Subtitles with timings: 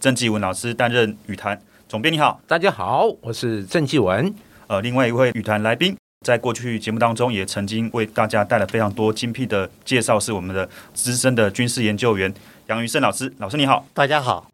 [0.00, 2.10] 郑继文老师担任语坛总编。
[2.10, 4.34] 你好，大家好，我是郑继文。
[4.66, 12.32] 呃，另外一位语坛来宾，在过去节目当中也曾经为大家带来非常多精辟的介绍，是我们的资深的军事研究员
[12.68, 13.30] 杨于胜老师。
[13.36, 14.50] 老师你好，大家好。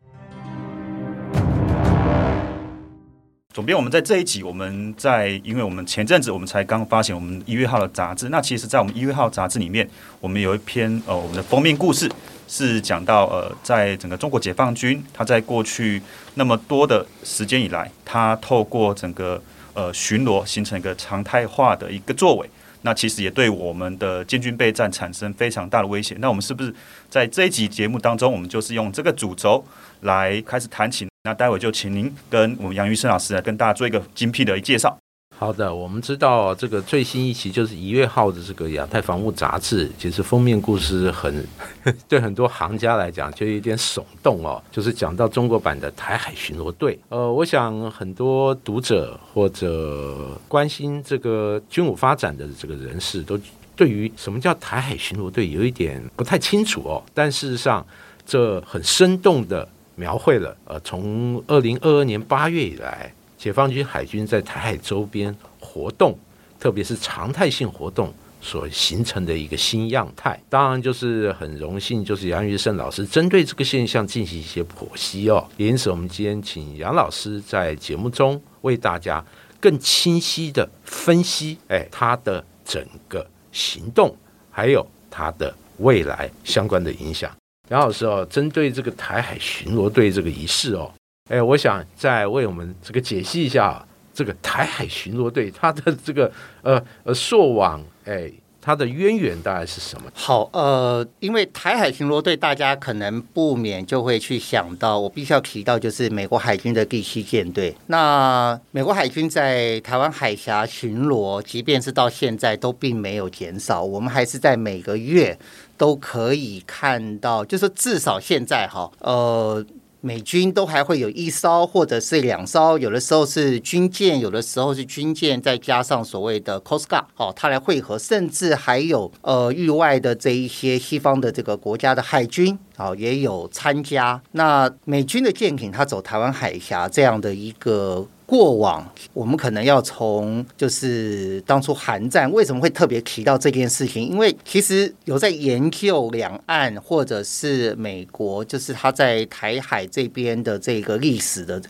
[3.57, 9.89] 总编，我们在这一集，我们在因为我们前阵子我们才刚发行我们一月号的杂志，那其实，在我们一月号杂志里面，
[10.21, 12.07] 我们有一篇呃我们的封面故事
[12.47, 16.03] 是讲到呃，在整个中国解放军，他在过去
[16.35, 22.47] 那么多的时间以来，他透过整个呃巡逻形成一个常态化的一个作为，
[22.83, 26.15] 那其实也对我们的建军备战产生非常大的威胁。
[26.19, 26.75] 那我们是不是
[27.09, 29.65] 在这一集节目当中，我们就是用这个主轴
[30.03, 31.09] 来开始谈起？
[31.27, 34.97] 那待会就请您跟我们杨玉生老师来跟大家做一个精辟的介绍。
[35.37, 41.45] 好的，我们知道这个最新一期就是一月号的这个亚太防务杂志，其实封面故事很
[42.09, 46.97] 对很多行家来讲就有点耸动哦，就是讲到中国版的台海巡逻队。
[47.09, 53.37] 呃，我想很多读者或者关心这个军武发展的这个人士，都
[53.75, 57.03] 对于什么叫台海巡逻队有一点不太清楚哦。
[57.13, 57.85] 但事实上，
[58.25, 59.69] 这很生动的。
[59.97, 66.17] 描绘了呃，从二零二二年八月以来，解放军海军在台海周边活动，
[66.61, 70.41] 特别是常态性活动所形成的一个新样态。
[70.49, 75.45] 当然，就是很荣幸，就是杨玉胜老师针对这个现象进行一些剖析哦。
[75.57, 79.25] 因此，我们今天请杨老师在节目中为大家
[79.59, 84.15] 更清晰的分析，哎，他的整个行动，
[84.51, 87.35] 还有他的未来相关的影响。
[87.69, 90.93] 杨老师哦，针对这个台海巡逻队这个仪式哦，
[91.29, 93.85] 哎，我想再为我们这个解析一下
[94.15, 96.31] 这个台海巡逻队它的这个
[96.63, 98.31] 呃呃朔网哎。
[98.67, 100.11] 它的渊源大概是什么？
[100.13, 107.73] 好，呃，因为台海巡逻队，大家可能不免就会去想到，我必须要提到，就是美国海军的第七舰队。
[107.87, 115.39] 那美国海军在台湾海峡巡逻，即便是到现在都并没有减少，我们还是在每个月
[115.79, 119.65] 都可以看到，就是至少现在哈，呃。
[120.07, 134.21] 美军都还会有一艘或者是两艘，有的时候是军舰，有的时候是军舰，再加上所谓的 Coast Guard，哦，它来汇合，甚至还有呃域外的这一些西方的这个国家的海军，哦，也有参加。
[134.33, 138.07] 那美军的舰艇它走台湾海峡这样的一个。
[138.27, 144.03] 过往我们可能要从就是当初韩战为什么会特别提到这件事情？
[144.03, 151.63] 因为其实有在研究两岸或者是美国，就是他在台海这边的这个历史的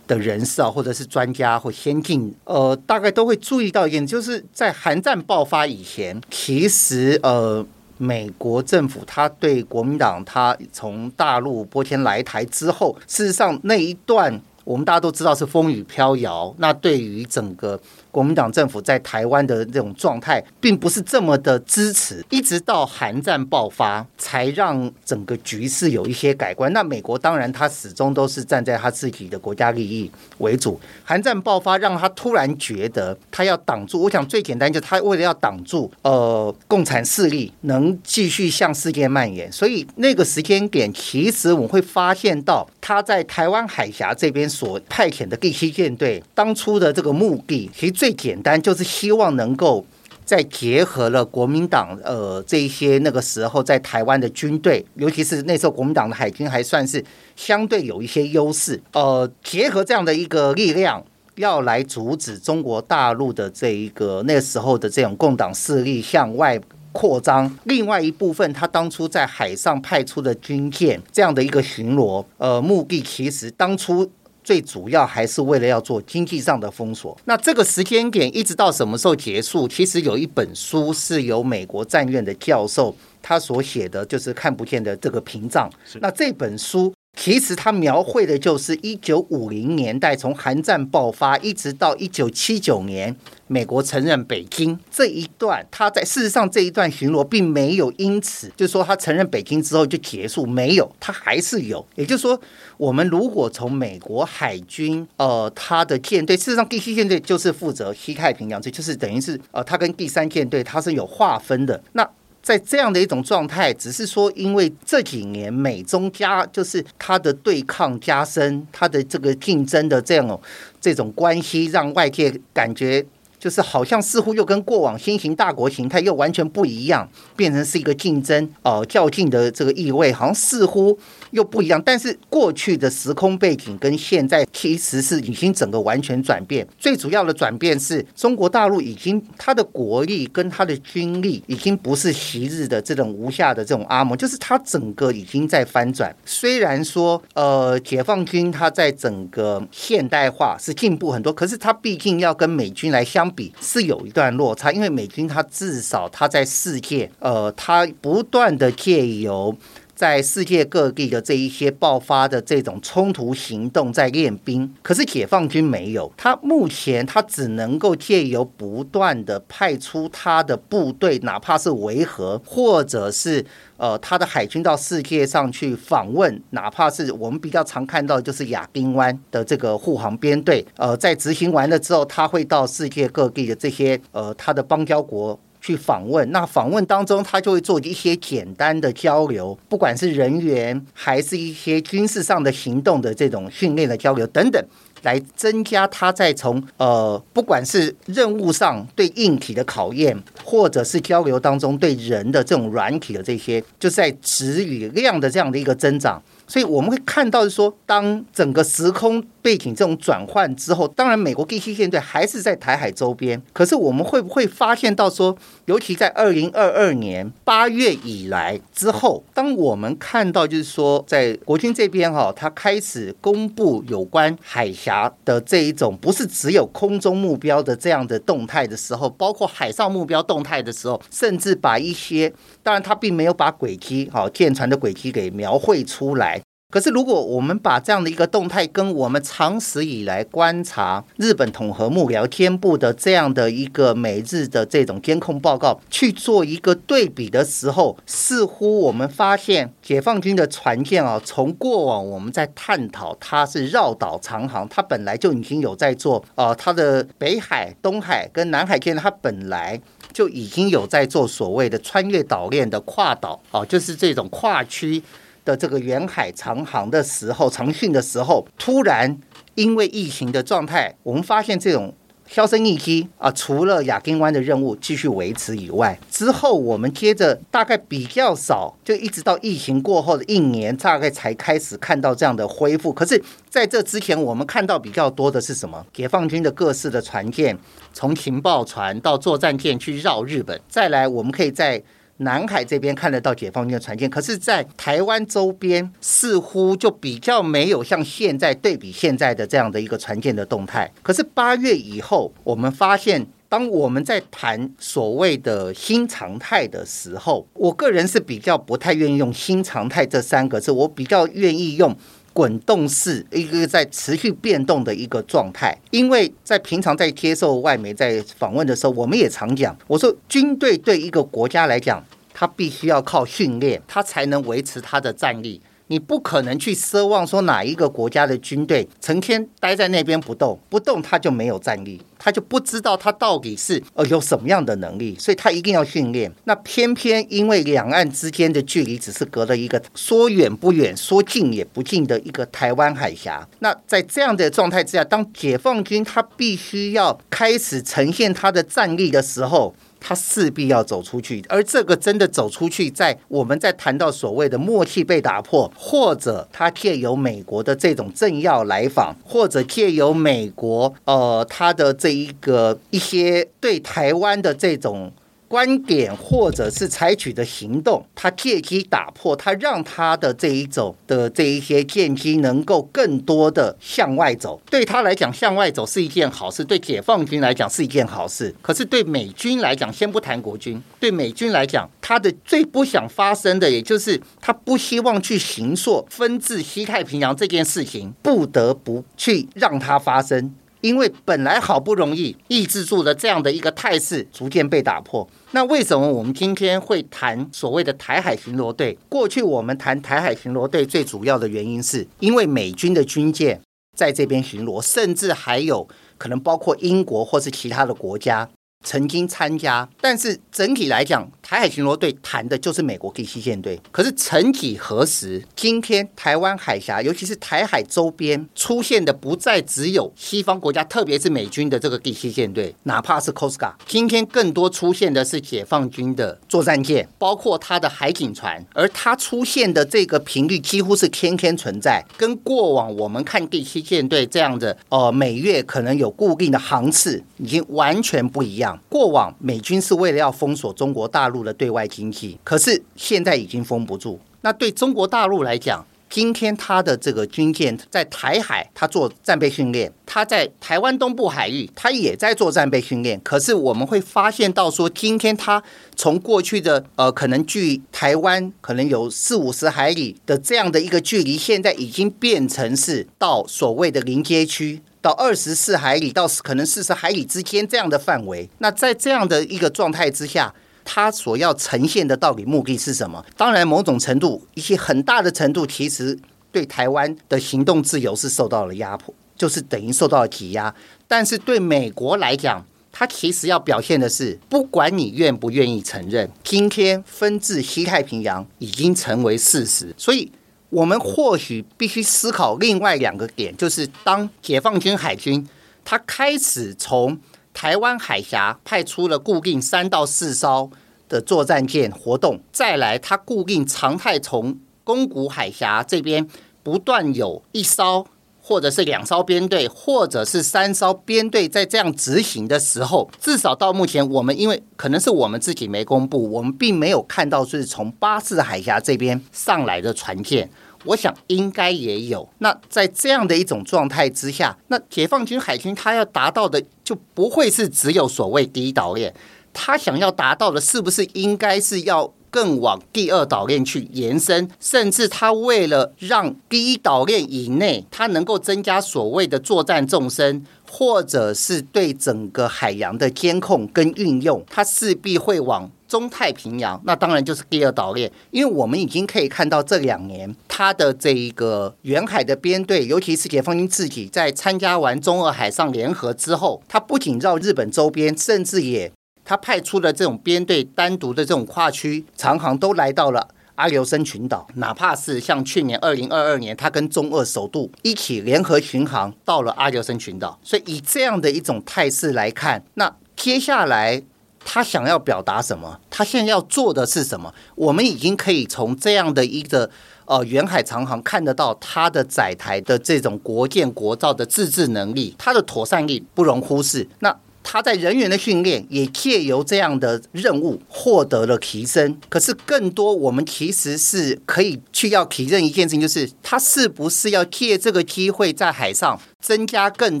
[0.06, 7.66] 的人士啊，或者是专家或先进，呃，大概都会注意到一点，就是在韩战爆发以前，其实呃，
[7.98, 14.40] 美国政府他对国民党他从大陆波天来台之后，事实上那一段。
[14.64, 17.80] 我们大家都知道是风雨飘摇，那对于整个。
[18.14, 26.72] 国民党政府在台湾的这种状态，并不是这么的支持，一直到韩战爆发，才让整个局势有一些改观。
[26.72, 30.08] 那美国当然，他始终都是站在他自己的国家利益
[30.38, 30.80] 为主。
[31.02, 34.02] 韩战爆发，让他突然觉得他要挡住。
[34.02, 47.94] 我想最简单，就是他为了要挡住呃共产势力能继续向世界蔓延，所以那个时间点，其实我们会发现到他在台湾海峡这边所派遣的第七舰队，当初的这个目的，其实。
[48.04, 49.82] 最简单就是希望能够
[50.26, 57.02] 在结合了国民党呃这一些那个时候在台湾的军队，尤其是那时候国民党的海军还算是
[57.34, 61.02] 相对有一些优势，呃，结合这样的一个力量，
[61.36, 66.60] 要来阻止中国大陆的这一个那时候的这种共党势力向外
[66.92, 67.50] 扩张。
[67.64, 74.10] 另外一部分，他当初在海上派出的军舰这样的一个巡逻，呃，目的其实当初。
[74.44, 77.18] 最主要还是为了要做经济上的封锁。
[77.24, 79.66] 那这个时间点一直到什么时候结束？
[79.66, 85.68] 其实有一本书是由美国战院的教授他所写的，就是看不见的这个屏障。
[86.00, 93.14] 那这本书其实它描绘的就是一九五零年代从韩战爆发一直到一九七九年
[93.46, 101.84] 美国承认北京这一段，他在事实上这一段巡逻并没有因此就说他承认北京之后就结束，没有，他还是有。
[101.94, 102.38] 也就是说，
[102.76, 111.80] 我们如果从美国海军呃他的舰队，事实上第七舰队就是负责西太平洋，这就是等于是呃他跟第三舰队它是有划分的。
[111.92, 112.08] 那
[112.44, 120.40] 在这样的一种状态，只是说，因为这几年美中加就是它的对抗加深，它的这个竞争的这样
[120.78, 123.06] 这种关系，让外界感觉。
[123.36, 127.06] 就是好像似乎又跟过往新型大国形态又完全不一样，
[127.36, 130.98] 变成是一个竞争哦较劲的这个意味，好像似乎
[131.34, 131.82] 又不一样。
[131.84, 136.66] 但是过去的时空背景跟现在其实是已经整个完全转变。
[136.78, 146.14] 最主要的转变是中国大陆已经它的国力跟它的军力已经不是昔日的这种无下的这种阿嬷，就是它整个已经在翻转。
[146.24, 153.24] 虽然说呃解放军它在整个现代化是进步很多，可是它毕竟要跟美军来相。
[153.34, 159.52] 比是有一段落差，因为美军它至少它在世界，呃，它不断的借由
[159.94, 173.44] 在世界各地的这一些爆发的这种冲突行动在练兵，可是解放军没有，他目前他只能够借由不断的派出他的部队，哪怕是维和或者是。
[173.76, 186.30] 呃，他的海军到世界上去访问，哪怕是我们比较常看到，就是亚丁湾的这个护航编队，呃，在执行完了之后，他会到世界各地的这些呃他的邦交国去访问。
[186.30, 194.62] 那访问当中，他就会做一些简单的交流，不管是人员还是一些军事上的行动的这种训练的交流等等。
[195.02, 206.22] 来增加他在从呃，不管是任务上对硬体的考验，或者是交流当中对人的这种软体的这些，就是在质与量的这样的一个增长。
[206.46, 215.36] 所以我们会看到说，当整个时空背景这种转换之后，当然美国第七舰队还是在台海周边，可是我们会不会发现到说，
[215.66, 232.32] 尤其在二零二二年八月以来之后，当我们看到就是说，在国军这边哈，他开始公布有关海峡的这一种不是只有空中目标的这样的动态的时候，包括海上目标动态的时候，甚至把一些，
[232.62, 236.40] 当然他并没有把轨迹哈舰船的轨迹给描绘出来。
[236.74, 259.80] 可是，如果我们把这样的一个动态跟我们长时以来观察日本统合幕僚监部的这样的一个每日的这种监控报告去做一个对比的时候，似乎我们发现解放军的船舰啊，从过往我们在探讨它是绕岛长航，它本来就已经有在做啊，它的北海、东海跟南海舰，它本来
[260.12, 265.00] 就已经有在做所谓的穿越岛链的跨岛啊，就是这种跨区。
[265.44, 269.18] 的这个远海长航的时候，长训的时候，突然
[269.54, 271.94] 因为疫情的状态，我们发现这种
[272.26, 273.30] 销声匿迹啊。
[273.30, 282.92] 除了亚丁湾的任务继续维持以外，之后我们接着大概比较少，就一直到疫情过后的一年，大概才开始看到这样的恢复。
[282.92, 285.84] 可是在这之前，我们看到比较多的是什么？
[285.92, 287.56] 解放军的各式的船舰，
[287.92, 291.82] 从情报船到作战舰去绕日本，再来我们可以在。
[292.18, 300.90] 南海这边看得到解放军的船舰，可是，在台湾周边似乎就比较没有像现在对比现在的这样的一个船舰的动态。
[301.02, 311.96] 可是八月以后，我们发现，当我们在谈所谓的新常态的时候，我个人是比较不太愿意用“新常态”这三个字，我比较愿意用。
[312.34, 322.04] 滚动式一个在持续变动的一个状态，因为在平常在接受外媒在访问的时候，我们也常讲，我说军队对一个国家来讲，
[322.34, 325.60] 它必须要靠训练，它才能维持它的战力。
[325.88, 336.32] 你不可能去奢望说哪一个国家的军队成天待在那边不动，不动他就没有战力，他就不知道他到底是呃有什么样的能力，所以他一定要训练。
[336.44, 349.74] 那偏偏因为两岸之间的距离只是隔了一个说远不远、说近也不近的一个台湾海峡，那在这样的状态之下，当解放军他必须要开始呈现他的战力的时候。
[350.06, 365.10] 他势必要走出去，而这个真的走出去，在我们在谈到所谓的默契被打破，或者他借由美国的这种政要来访，或者借由美国呃他的这一个一些对台湾的这种。
[365.54, 374.60] 观点或者是采取的行动，他借机打破，他让他的这一种的这一些剑机能够更多的向外走。
[374.68, 378.52] 对他来讲，向外走是一件好事；对解放军来讲是一件好事。
[378.60, 390.52] 可是对美军来讲，先不谈国军，对美军来讲，他的最不想发生的，也就是他不希望去行塑分治西太平洋这件事情，不得不去让它发生。
[390.84, 395.26] 因为本来好不容易抑制住了这样的一个态势，逐渐被打破。
[395.52, 398.98] 那为什么我们今天会谈所谓的台海巡逻队？
[399.08, 403.58] 过去我们谈台海巡逻队最主要的原因，是因为美军的军舰
[403.96, 405.88] 在这边巡逻，甚至还有
[406.18, 408.50] 可能包括英国或是其他的国家。
[408.84, 413.78] 曾经参加，但是整体来讲，台海巡逻队谈的就是美国第七舰队。
[413.92, 438.80] 可是曾几何时，今天台湾海峡，尤其是台海周边出现的，不再只有西方国家，特别是美军的这个第七舰队，哪怕是 costa 今天更多出现的是解放军的作战舰，包括它的海警船，而它出现的这个频率几乎是天天存在，跟过往我们看第七舰队这样的，呃，每月可能有固定的航次，已经完全不一样。
[438.88, 444.20] 过往美军是为了要封锁中国大陆的对外经济，可是现在已经封不住。
[444.42, 453.20] 那对中国大陆来讲，今天它的这个军舰在台海，它做战备训练；它在台湾东部海域，它也在做战备训练。
[453.24, 455.60] 可是我们会发现到说，今天它
[455.96, 464.82] 从过去的呃，可能距台湾可能有四五十海里的这样的一个距离，现在已经变成是到所谓的临街区。
[465.00, 473.24] 到二十四海里到可能四十海里之间这样的范围，那在这样的一个状态之下，它所要呈现的到底目的是什么？
[473.36, 476.18] 当然，某种程度一些很大的程度，其实
[476.52, 480.74] 对台湾的行动自由是受到了压迫，就是等于受到了挤压。
[481.08, 490.30] 但是对美国来讲，它其实要表现的是，不管你愿不愿意承认，今天分治西太平洋已经成为事实，所以。
[490.70, 495.46] 我们或许必须思考另外两个点，就是当解放军海军
[495.84, 497.16] 他开始从
[497.54, 500.70] 台湾海峡派出了固定三到四艘
[501.08, 506.28] 的作战舰活动，再来它固定常态从宫古海峡这边
[506.62, 508.06] 不断有一艘
[508.42, 520.50] 或者是两艘编队，或者是三艘编队在这样执行的时候，至少到目前，我们因为可能是我们自己没公布，我们并没有看到是从巴士海峡这边上来的船舰。
[520.86, 522.28] 我想应该也有。
[522.40, 529.14] 那在这样的一种状态之下，那解放军海军它要达到的就不会是只有所谓第一岛链，
[529.52, 534.48] 他想要达到的是不是应该是要更往第二岛链去延伸？
[534.60, 545.70] 甚至他为了让第一岛链以内，他能够增加所谓的作战纵深，或者是对整个海洋的监控跟运用，他势必会往。
[545.86, 558.90] 中太平洋，那当然就是第二岛链，因为我们已经可以看到这两年它的这一个远海的编队，尤其是解放军自己在参加完中俄海上联合之后，它不仅绕日本周边，甚至也
[559.24, 574.02] 它派出了这种编队单独的这种跨区长航，都来到了阿留申群岛，哪怕是像去年二零二二年，它跟中俄首度一起联合巡航到了阿留申群岛，所以以这样的一种态势来看，那接下来。
[574.44, 575.80] 他想要表达什么？
[575.90, 577.34] 他现在要做的是什么？
[577.54, 579.70] 我们已经可以从这样的一个
[580.04, 586.86] 呃远海长航看得到他的载台的这种国建国造的自制能力，它的妥善力不容忽视。
[587.00, 591.98] 那他在人员的训练也借由这样的任务获得了提升。
[592.08, 600.00] 可是更多，我们其实是可以去要提认一件事情，就是他是不是要借这个机会在海上增加更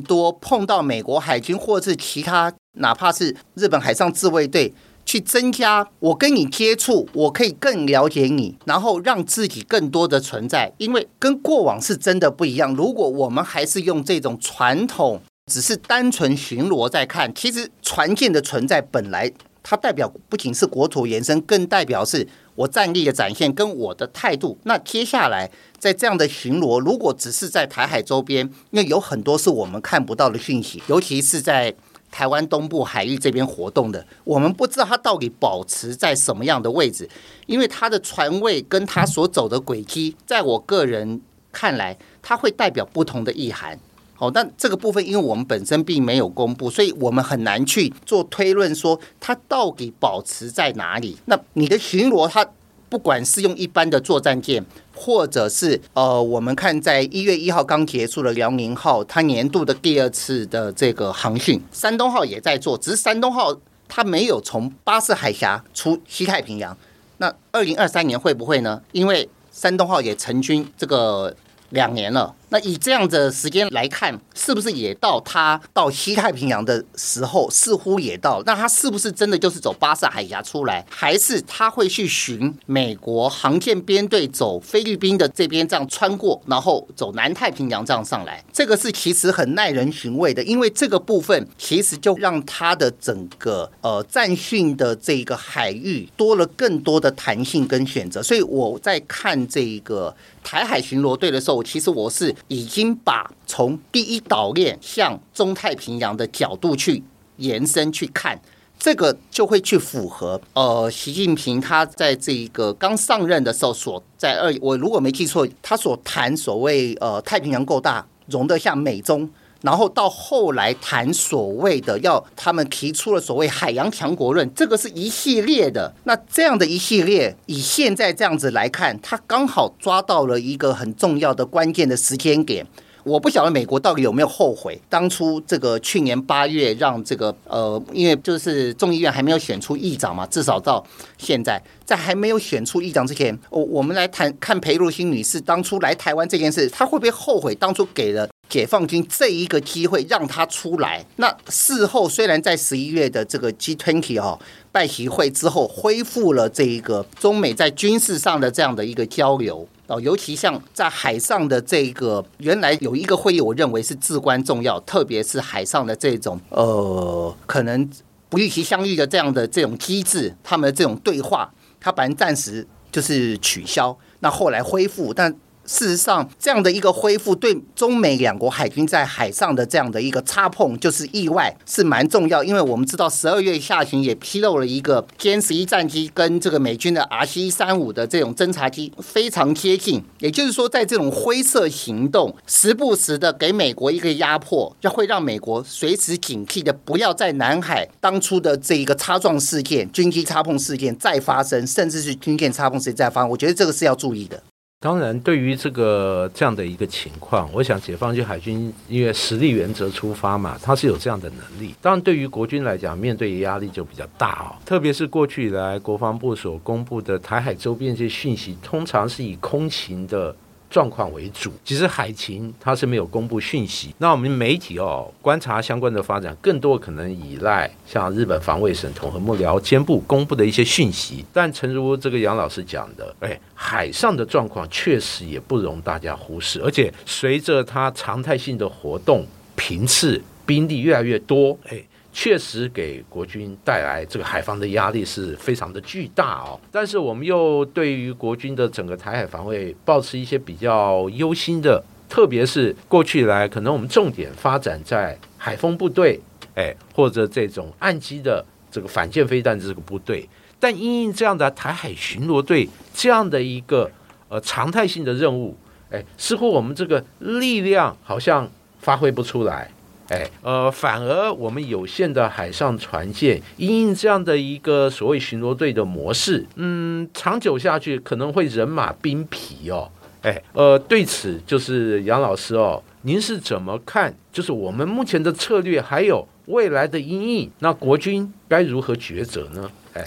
[0.00, 2.52] 多碰到美国海军或是其他。
[2.74, 4.72] 哪怕是日本海上自卫队
[5.06, 12.74] 去增加我跟你接触，我可以更了解你，然后让自己更多的存在，因为跟过往是真的不一样。
[12.74, 15.20] 如果我们还是用这种传统，
[15.52, 19.30] 只是单纯巡逻在看，其实船舰的存在本来
[19.62, 24.58] 它代表不仅是国土延伸，更代表是我战力的展现跟我的态度。
[24.62, 31.74] 那接下来在这样的巡逻，如果只是在台海周边，因为有很多是我们看不到的讯息，尤其是在。
[32.14, 37.10] 台湾东部海域这边活动的，我们不知道它到底保持在什么样的位置，
[37.46, 43.76] 因为它的船位跟它所走的轨迹，在我个人看来，它会代表不同的意涵。
[44.14, 51.18] 好，但这个部分，因为我们本身并没有公布，所以我们很难去做推论，说它到底保持在哪里。
[51.24, 52.46] 那你的巡逻，它
[52.94, 54.64] 不管是用一般的作战舰。
[54.96, 63.52] 或者是呃，我们看在一月一号刚结束了辽宁号它年度的第二次的这个航训，山东号也在做，只是山东号
[63.88, 66.76] 它没有从巴士海峡出西太平洋。
[67.16, 68.80] 那二零二三年会不会呢？
[68.92, 71.34] 因为山东号也成军这个
[71.70, 72.32] 两年了。
[72.54, 77.50] 那以这样的时间来看，是不是也到它到西太平洋的时候？
[77.50, 78.40] 似乎也到。
[78.46, 88.44] 那它是不是真的就是走巴士海峡出来，还是它会去寻美国航舰编队走菲律宾的这边这样穿过，然后走南太平洋这样上来？
[88.52, 98.22] 这个是其实很耐人寻味的，因为这个部分其实就让它的整个呃战训的这个海域多了更多的弹性跟选择。
[98.22, 102.32] 所以我在看这一个台海巡逻队的时候，其实我是。
[102.48, 107.02] 已经把从第一岛链向中太平洋的角度去
[107.38, 108.40] 延伸去看，
[108.78, 119.28] 这个就会去符合呃，习近平他在这一个刚上任的时候所在二，我如果没记错，他所谈所谓呃太平洋够大，容得下美中。
[119.64, 125.90] 然后到后来谈所谓的要他们提出了所谓海洋强国论，这个是一系列的。
[126.04, 132.66] 那这样的一系列，以现在这样子来看，他刚好抓到了一个很重要的关键的时间点。
[133.04, 140.82] 我不晓得美国到底有没有后悔当初这个去年八月让这个呃，因为就是众议院还没有选出议长嘛，至少到
[141.18, 148.28] 现在在还没有选出议长之前，我我们来谈看裴露欣女士当初来台湾这件事，她会不会后悔当初给了？
[148.48, 154.38] 解放军这一个机会让他出来，那事后虽然在十一月的这个 G20 哦
[154.70, 167.90] 拜习会之后恢复了这一个中美在军事上的这样的一个交流哦，尤其像在海上的这个原来有一个会议，我认为是至关重要，特别是海上的这种呃可能
[168.28, 175.34] 不预期相遇的这样的这种机制，他们的这种对话，它本来暂时就是取消，那后来恢复，但。
[175.66, 182.44] 事实上，这样的一个恢复对中美两国海军在海上的这样的一个擦碰，就是意外，是蛮重要。
[182.44, 190.02] 因为我们知道，十二月下旬也披露了一个歼十一战机跟这个美军的 R C 三五的这种侦察机非常接近。
[190.18, 203.30] 也就是说，在这种灰色行动，时不时的给美国一个压迫，要会让美国随时警惕的，不要在南海当初的这一个擦撞事件、军机擦碰事件再发生，甚至是军舰擦碰事件再发生。
[203.30, 204.42] 我觉得这个是要注意的。
[204.84, 211.74] 当然，对于这个这样的一个情况，我想解放军海军因为实力原则出发嘛，它是有这样的能力。
[211.80, 214.60] 当然，对于国军来讲，面对压力就比较大哦。
[214.66, 220.36] 特别是过去以来，国防部所公布的台海周边这些讯息，通常是以空情的。
[220.74, 223.94] 状况为主，其实海情它是没有公布讯息。
[223.98, 231.24] 那我们媒体哦，观察相关的发展，更多可能依赖像日本防卫省统合幕僚监部公布的一些讯息。
[231.32, 241.80] 但诚如这个杨老师讲的，哎，海上的状况确实也不容大家忽视，而且随着它常态性的活动频次、兵力越来越多，哎。
[242.16, 256.20] 确实给国军带来这个海防的压力是非常的巨大哦，但是我们又对于国军的整个台海防卫保持一些比较忧心的，特别是过去以来可能我们重点发展在海风部队，
[256.54, 260.28] 哎，或者这种岸基的这个反舰飞弹这个部队，
[260.60, 263.90] 但因应这样的台海巡逻队这样的一个
[264.28, 265.56] 呃常态性的任务，
[265.90, 268.48] 哎，似乎我们这个力量好像
[268.78, 269.68] 发挥不出来。
[270.08, 279.90] 哎，呃，反而我们有限的海上船舰，因应这样的一个所谓巡逻队的模式，嗯，长久下去可能会人马兵疲哦。
[280.20, 284.14] 哎，呃，对此就是杨老师哦，您是怎么看？
[284.32, 289.70] 就是我们目前的策略，还有未来的阴影，那国军该如何抉择呢？
[289.94, 290.04] 哎，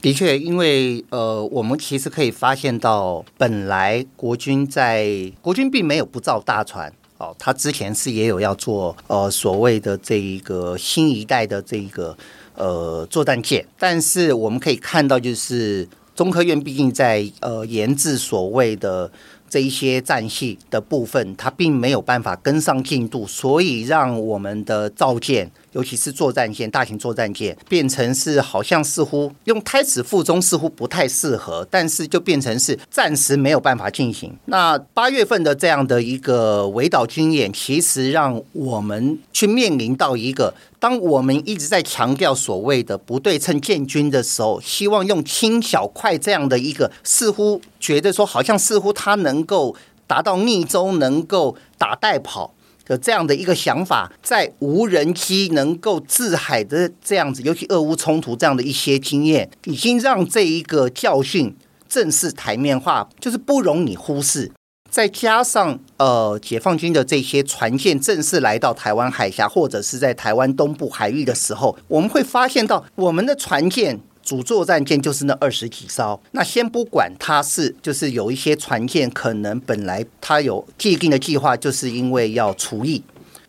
[0.00, 6.92] 的确，因为呃，我们其实可以发现到，本来国军在国军并没有不造大船。
[7.18, 12.16] 哦，他之前是也有要做呃所谓的这一个新一代的这一个
[12.54, 19.10] 呃作战舰，但是我们可以看到，就是中科院毕竟在呃研制所谓的
[19.48, 25.50] 这一些战系的部分，它并没有办法跟上进度，所以让我们的造舰。
[25.76, 34.34] 尤其是作战舰、大型作战舰，变成是好像似乎用胎死腹中，似乎不太适合，但是就变成是暂时没有办法进行。
[34.46, 52.54] 那八月份的这样的一个围岛军演，其实让我们去面临到一个，当我们一直在强调所谓的不对称建军的时候，希望用轻小快这样的一个，似乎觉得说好像似乎它能够达到逆中，能够打带跑。
[52.86, 61.54] 的这样的一个想法，在无人机能够制海的这样子，尤其俄乌冲突这样的一些经验，已经让这一个教训
[61.88, 64.50] 正式台面化，就是不容你忽视。
[64.88, 76.20] 再加上呃，解放军的这些船舰正式来到台湾海峡，或者是在台湾东部海域的时候，我们会发现到我们的船舰主作战舰就是那二十几艘。
[76.32, 83.02] 那先不管它是，就是有一些船舰可能本来它有既定的计划，就是因为要除役，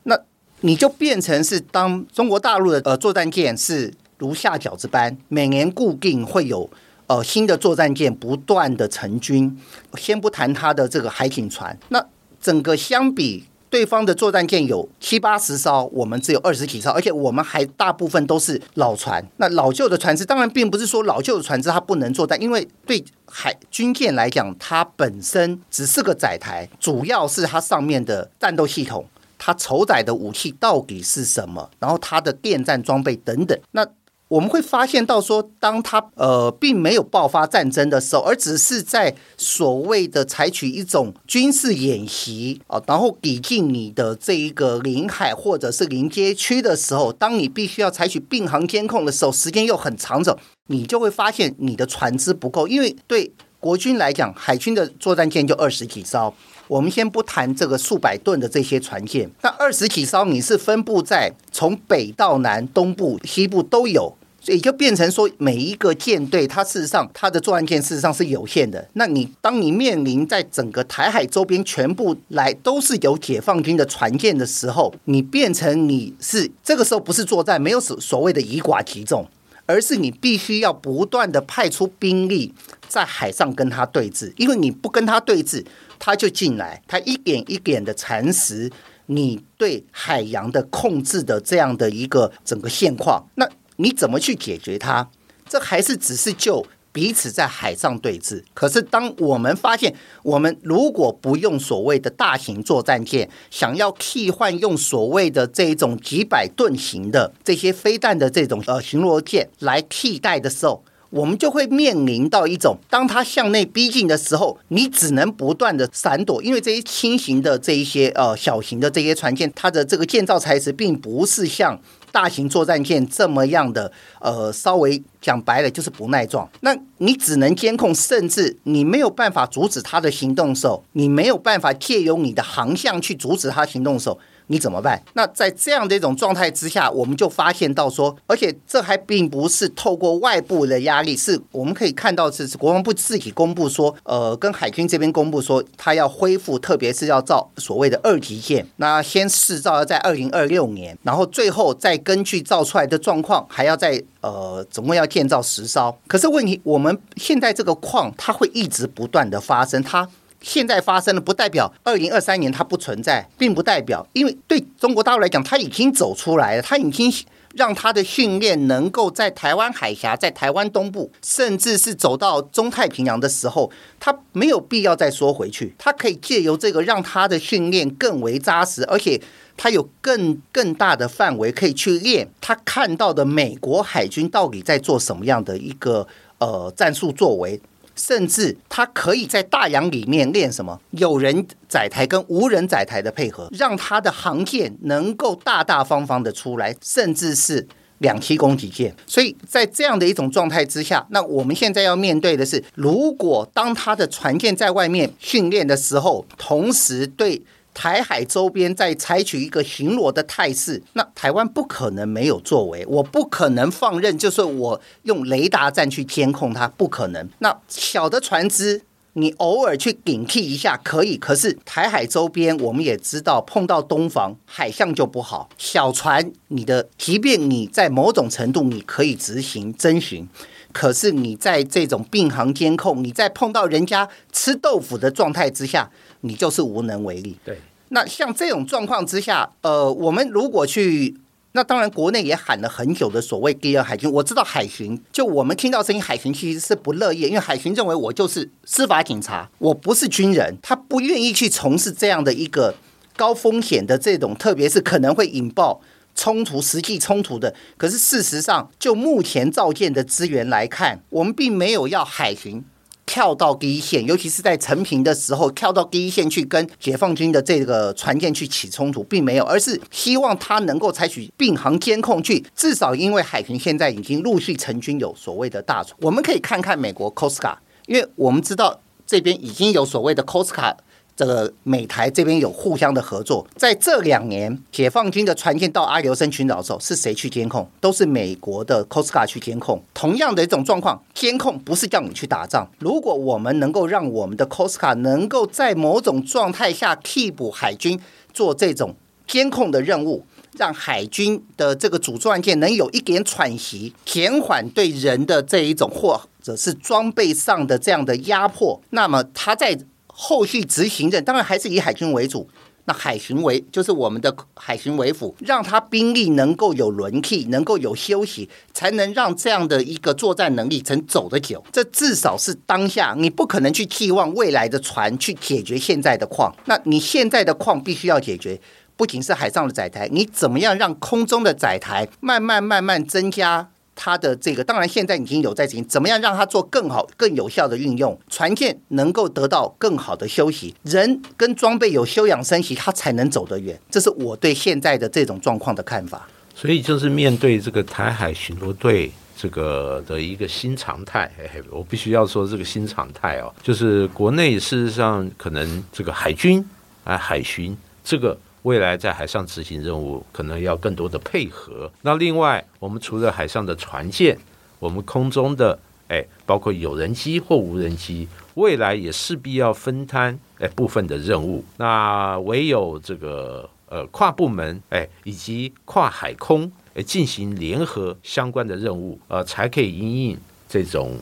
[0.04, 0.18] 那
[0.62, 6.70] 你就变成是当中国大陆的呃作战舰是如下饺子般，每年固定会有。
[7.10, 9.58] 呃，新的作战舰不断的成军，
[9.98, 12.06] 先不谈它的这个海警船，那
[12.42, 19.26] 整个相比对方的作战舰有七八十艘，我们只有二十几艘，而且我们还大部分都是老船。
[19.38, 29.06] 那老旧的船只，当然并不是说老旧的船只它不能作战，因为对海军舰来讲，它本身只是个载台，主要是它上面的战斗系统，
[29.38, 33.86] 它承载的武器到底是什么，然后它的电战装备等等，那。
[34.30, 50.38] 我们会发现到说，当他呃并没有爆发战争的时候，而只是在所谓的采取一种军事演习啊，然后抵近你的这一个领海或者是临街区的时候，当你必须要采取并航监控的时候，时间又很长的，
[50.68, 56.34] 你就会发现你的船只不够，因为对国军来讲，海军的作战舰就二十几艘。
[56.68, 68.88] 我们先不谈这个数百吨的这些船舰，那二十几艘你是分布在从北到南、东部、西部都有，所以就变成说每一个舰队它事实上它的作战舰事实上是有限的。
[68.94, 79.26] 那你当你面临在整个台海周边全部来都是有解放军的船舰的时候，你变成你是这个时候不是作战，没有所所谓的以寡击众，
[79.66, 82.54] 而是你必须要不断的派出兵力
[82.90, 85.64] 在海上跟他对峙，因为你不跟他对峙。
[86.00, 88.72] 他就进来，他一点一点的蚕食
[89.08, 95.10] 你对海洋的控制的这样的一个整个现况，那你怎么去解决它？
[95.48, 98.44] 这还是只是就彼此在海上对峙。
[98.54, 110.84] 可是当我们发现，我们如果不用所谓的大型作战舰，想要替换用所谓的这种几百吨型的这些飞弹的这种呃巡逻舰来替代的时候。
[111.10, 121.80] 我们就会面临到一种，当它向内逼近的时候，你只能不断的闪躲，因为这些轻型的这一些呃小型的这些船舰，它的这个建造材质并不是像
[122.12, 126.50] 大型作战舰这么样的呃稍微讲白了就是不耐撞。
[126.62, 134.20] 那你只能监控，甚至你没有办法阻止它的行动的时候，你没有办法借由你的航向去阻止它行动的时候。
[134.48, 135.02] 你怎么办？
[135.14, 155.98] 那在这样的一种状态之下，我们就发现到说，而且这还并不是透过外部的压力，是我们可以看到是国防部自己公布说，呃，跟海军这边公布说，他要恢复，特别是要造所谓的二级舰，那先试造要在二零二六年，然后最后再根据造出来的状况，还要在呃总共要建造十艘。
[156.08, 160.08] 可是问题，我们现在这个矿它会一直不断的发生，它。
[160.41, 167.12] 现在发生了，不代表二零二三年它不存在，并不代表，因为对中国大陆来讲，它已经走出来了，它已经
[167.56, 179.19] 让它的训练能够在台湾海峡、在台湾东部，甚至是走到中太平洋的时候，它没有必要再缩回去，它可以借由这个让它的训练更为扎实，而且
[179.58, 182.30] 它有更 更大的范围可以去练。
[182.39, 187.60] 他看到的美国海军到底在做什么样的一个呃战术作为。
[187.98, 198.96] 甚至他可以在大洋里面练什么有人载台跟无人载台的配合，让他的航舰能够大大方方的出来，甚至是两栖攻击舰。
[199.06, 207.42] 所以在这样的一种状态之下，那我们现在要面对的是，如果当他的船舰在外面训练的时候，同时对。
[207.78, 217.30] 台海周边在采取一个巡逻的态势，那台湾不可能没有作为，我不可能放任，就是我用雷达站去监控它，不可能。
[217.38, 218.82] 那小的船只，
[219.13, 225.48] 你偶尔去顶替一下可以，可是台海周边我们也知道，碰到东防海象就不好。
[225.60, 230.28] 小船，你的即便你在某种程度你可以执行侦巡，
[230.74, 235.92] 可是你在这种并航监控，你在碰到人家吃豆腐的状态之下。
[236.28, 237.38] 你就是无能为力。
[237.46, 237.60] 对，
[237.90, 241.16] 那像这种状况之下，呃，我们如果去，
[241.54, 252.76] 那当然国内也喊了很久的所谓第二海军，我知道海巡，就我们听到声音，海巡其实是不乐意，因为海巡认为我就是司法警察，我不是军人，他不愿意去从事这样的一个
[253.16, 255.82] 高风险的这种，特别是可能会引爆
[256.13, 257.56] 冲突、实际冲突的。
[257.78, 262.63] 可是事实上，就目前造舰的资源来看，我们并没有要海巡。
[263.08, 277.56] 跳到第一线，尤其是在陈平的时候，跳到第一线去跟解放军的这个船舰去起冲突，并没有，而是希望他能够采取并行监控去，至少因为海平现在已经陆续成军，有所谓的大船，我们可以看看美国 Costa，
[277.88, 280.76] 因为我们知道这边已经有所谓的 Costa
[281.18, 283.46] 这个美台这边有互相的合作。
[283.58, 287.68] 在这两年，解放军的船舰到阿留申群岛的时候，是谁去监控？
[287.82, 289.84] 都是美国的 Costa 去监控。
[289.96, 292.70] 同样的一种状况，监控不是叫你去打仗。
[292.80, 298.00] 如果我们能够让我们的 Costa 能够在某种状态下替补海军
[298.32, 298.96] 做这种
[299.28, 300.24] 监控的任务。
[300.58, 308.82] 让海军的这个主战舰能有一点喘息，减缓对人的这一种或者是装备上的这样的压迫。
[308.90, 309.78] 那么他在
[310.20, 312.50] 后续执行任，当然还是以海军为主。
[312.86, 321.64] 那海巡为就是我们的海巡为辅，让他兵力能够有轮替，能够有休息，才能让这样的一个作战能力能走得久。
[321.72, 326.56] 这至少是当下，你不可能去寄望未来的船去解决现在的矿。
[326.66, 328.60] 那你现在的矿必须要解决。
[328.96, 334.64] 不仅是海上的载台，你怎么样让空中的载台慢慢慢慢增加它的这个？
[334.64, 338.18] 当然现在已经有在进行，怎么样让它做更好、更有效的运用？
[338.30, 343.78] 船舰能够得到更好的休息，人跟装备有休养生息，它才能走得远。
[343.90, 346.30] 这是我对现在的这种状况的看法。
[346.56, 351.30] 所以就是面对这个台海巡逻队这个的一个新常态，
[351.72, 356.64] 我必须要说这个新常态哦，就是国内事实上可能这个海军
[357.04, 358.38] 啊海巡这个。
[358.68, 361.90] 未来在海上执行任务，可能要更多的配合。
[362.02, 364.38] 那另外，我们除了海上的船舰，
[364.78, 371.64] 我们空中的哎，包括有人机或无人机，未来也势必要分摊哎部分的任务。
[371.78, 381.18] 那唯有这个呃跨部门哎以及跨海空哎进行联合相关的任务，呃，才可以应应这种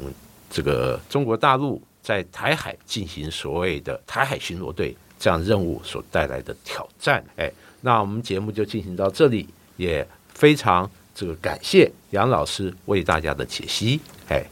[0.49, 4.97] 这个中国大陆在台海进行所谓的台海巡逻队。
[5.25, 14.45] 这样任务所带来的挑战，哎，那我们节目就进行到这里，也非常这个感谢杨老师为大家的解析，哎，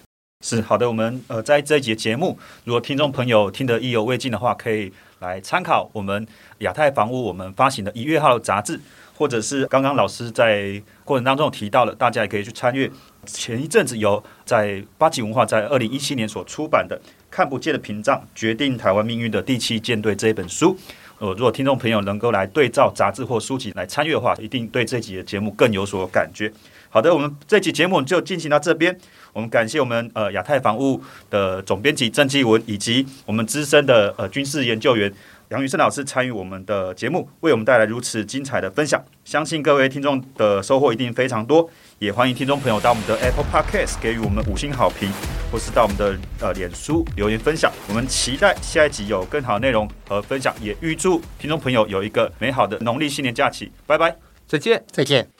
[0.43, 0.87] 是好的。
[0.87, 6.27] 我们呃在这一节节目，如果听众朋友听得意犹未尽的话，可以来参考我们
[6.61, 8.79] 亚太房屋我们发行的一月号杂志，
[9.15, 12.89] 或者是刚刚老师在过程当中提到了，大家也可以去参阅。
[13.27, 16.99] 前一阵子有在八级文化在二零一七年所出版的。
[17.33, 20.77] 看不见的屏障决定台湾命运的第七舰队这一本书，
[21.17, 26.53] 呃，如果听众朋友能够来对照杂志或书籍来参与的话，一定对这集的节目更有所感觉。
[26.91, 28.95] 好的，我们这期节目就进行到这边。
[29.33, 35.11] 我们感谢我们呃亚太防务的总编辑郑继文，以及我们资深的呃军事研究员
[35.49, 39.03] 杨宇胜老师参与我们的节目，为我们带来如此精彩的分享。
[39.25, 41.67] 相信各位听众的收获一定非常多。
[42.03, 45.09] 也欢迎听众朋友到我们的 Apple Podcast 给予我们五星好评，
[45.49, 47.71] 或是到我们的呃脸书留言分享。
[47.87, 53.71] 我们期待下一集有更好的内容和分享，也预祝听众朋友有一个美好的农历新年假期。
[53.87, 55.29] 拜拜，再见，再见。